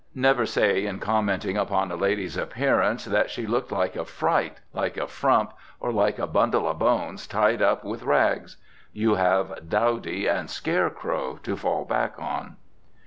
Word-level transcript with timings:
Never 0.15 0.47
say, 0.47 0.87
in 0.87 0.97
commenting 0.97 1.57
upon 1.57 1.91
a 1.91 1.95
lady's 1.95 2.35
appearance, 2.35 3.05
that 3.05 3.29
she 3.29 3.45
looked 3.45 3.71
like 3.71 3.95
a 3.95 4.03
"fright," 4.03 4.57
like 4.73 4.97
a 4.97 5.05
"frump," 5.05 5.53
or 5.79 5.91
like 5.93 6.17
"a 6.17 6.25
bundle 6.25 6.67
of 6.67 6.79
bones 6.79 7.27
tied 7.27 7.61
up 7.61 7.83
with 7.83 8.01
rags." 8.01 8.57
You 8.93 9.13
have 9.13 9.69
"dowdy" 9.69 10.25
and 10.25 10.49
"scarecrow" 10.49 11.39
to 11.43 11.55
fall 11.55 11.85
back 11.85 12.15
on. 12.17 12.55